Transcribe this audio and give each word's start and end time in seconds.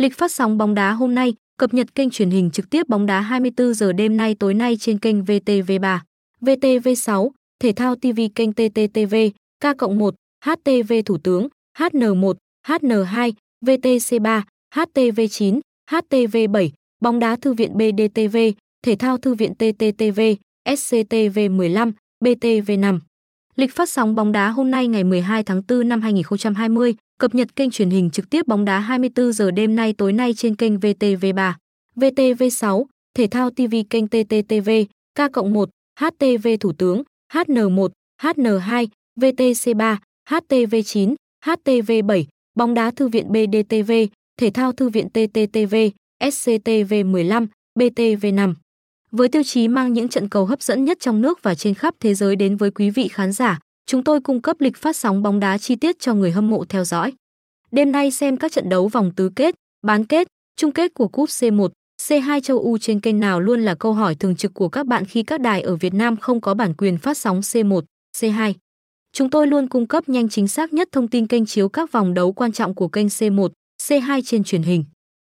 Lịch 0.00 0.18
phát 0.18 0.32
sóng 0.32 0.58
bóng 0.58 0.74
đá 0.74 0.92
hôm 0.92 1.14
nay, 1.14 1.34
cập 1.58 1.74
nhật 1.74 1.94
kênh 1.94 2.10
truyền 2.10 2.30
hình 2.30 2.50
trực 2.50 2.70
tiếp 2.70 2.88
bóng 2.88 3.06
đá 3.06 3.20
24 3.20 3.74
giờ 3.74 3.92
đêm 3.92 4.16
nay 4.16 4.34
tối 4.34 4.54
nay 4.54 4.76
trên 4.76 4.98
kênh 4.98 5.22
VTV3, 5.24 5.98
VTV6, 6.40 7.30
Thể 7.58 7.72
thao 7.72 7.96
TV 7.96 8.20
kênh 8.34 8.52
TTTV, 8.52 9.14
K1, 9.64 10.12
HTV 10.44 10.92
Thủ 11.06 11.18
tướng, 11.18 11.48
HN1, 11.78 12.34
HN2, 12.66 13.32
VTC3, 13.66 14.42
HTV9, 14.74 15.60
HTV7, 15.90 16.68
bóng 17.00 17.18
đá 17.18 17.36
thư 17.36 17.52
viện 17.52 17.72
BDTV, 17.74 18.36
thể 18.82 18.96
thao 18.96 19.18
thư 19.18 19.34
viện 19.34 19.54
TTTV, 19.54 20.20
SCTV15, 20.68 21.92
BTV5. 22.24 22.98
Lịch 23.56 23.74
phát 23.74 23.88
sóng 23.88 24.14
bóng 24.14 24.32
đá 24.32 24.48
hôm 24.48 24.70
nay 24.70 24.88
ngày 24.88 25.04
12 25.04 25.42
tháng 25.42 25.62
4 25.68 25.88
năm 25.88 26.00
2020, 26.00 26.94
cập 27.18 27.34
nhật 27.34 27.56
kênh 27.56 27.70
truyền 27.70 27.90
hình 27.90 28.10
trực 28.10 28.30
tiếp 28.30 28.46
bóng 28.46 28.64
đá 28.64 28.78
24 28.78 29.32
giờ 29.32 29.50
đêm 29.50 29.76
nay 29.76 29.92
tối 29.92 30.12
nay 30.12 30.34
trên 30.34 30.56
kênh 30.56 30.76
VTV3, 30.76 31.52
VTV6, 31.96 32.84
thể 33.16 33.26
thao 33.26 33.50
TV 33.50 33.74
kênh 33.90 34.06
TTTV, 34.06 34.70
K1, 35.18 35.66
HTV 36.00 36.48
Thủ 36.60 36.72
tướng, 36.72 37.02
HN1, 37.32 37.88
HN2, 38.22 38.86
VTC3, 39.20 39.96
HTV9, 40.30 41.14
HTV7, 41.44 42.24
bóng 42.54 42.74
đá 42.74 42.90
thư 42.90 43.08
viện 43.08 43.26
BDTV, 43.32 43.92
thể 44.40 44.50
thao 44.50 44.72
thư 44.72 44.88
viện 44.88 45.08
TTTV, 45.08 45.74
SCTV15, 46.22 47.46
BTV5. 47.78 48.54
Với 49.12 49.28
tiêu 49.28 49.42
chí 49.42 49.68
mang 49.68 49.92
những 49.92 50.08
trận 50.08 50.28
cầu 50.28 50.46
hấp 50.46 50.62
dẫn 50.62 50.84
nhất 50.84 50.98
trong 51.00 51.20
nước 51.20 51.42
và 51.42 51.54
trên 51.54 51.74
khắp 51.74 51.94
thế 52.00 52.14
giới 52.14 52.36
đến 52.36 52.56
với 52.56 52.70
quý 52.70 52.90
vị 52.90 53.08
khán 53.08 53.32
giả, 53.32 53.58
chúng 53.86 54.04
tôi 54.04 54.20
cung 54.20 54.42
cấp 54.42 54.56
lịch 54.60 54.76
phát 54.76 54.96
sóng 54.96 55.22
bóng 55.22 55.40
đá 55.40 55.58
chi 55.58 55.76
tiết 55.76 55.98
cho 55.98 56.14
người 56.14 56.30
hâm 56.30 56.50
mộ 56.50 56.64
theo 56.64 56.84
dõi. 56.84 57.12
Đêm 57.70 57.92
nay 57.92 58.10
xem 58.10 58.36
các 58.36 58.52
trận 58.52 58.68
đấu 58.68 58.88
vòng 58.88 59.12
tứ 59.16 59.30
kết, 59.36 59.54
bán 59.86 60.04
kết, 60.04 60.28
chung 60.56 60.72
kết 60.72 60.94
của 60.94 61.08
cúp 61.08 61.28
C1, 61.28 61.68
C2 62.02 62.40
châu 62.40 62.58
U 62.58 62.78
trên 62.78 63.00
kênh 63.00 63.20
nào 63.20 63.40
luôn 63.40 63.60
là 63.60 63.74
câu 63.74 63.92
hỏi 63.92 64.14
thường 64.14 64.36
trực 64.36 64.54
của 64.54 64.68
các 64.68 64.86
bạn 64.86 65.04
khi 65.04 65.22
các 65.22 65.40
đài 65.40 65.62
ở 65.62 65.76
Việt 65.76 65.94
Nam 65.94 66.16
không 66.16 66.40
có 66.40 66.54
bản 66.54 66.74
quyền 66.74 66.98
phát 66.98 67.18
sóng 67.18 67.40
C1, 67.40 67.82
C2. 68.16 68.54
Chúng 69.12 69.30
tôi 69.30 69.46
luôn 69.46 69.68
cung 69.68 69.86
cấp 69.86 70.08
nhanh 70.08 70.28
chính 70.28 70.48
xác 70.48 70.72
nhất 70.72 70.88
thông 70.92 71.08
tin 71.08 71.26
kênh 71.26 71.46
chiếu 71.46 71.68
các 71.68 71.92
vòng 71.92 72.14
đấu 72.14 72.32
quan 72.32 72.52
trọng 72.52 72.74
của 72.74 72.88
kênh 72.88 73.06
C1, 73.06 73.48
C2 73.82 74.22
trên 74.24 74.44
truyền 74.44 74.62
hình. 74.62 74.84